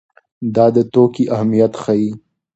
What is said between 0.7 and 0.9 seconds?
د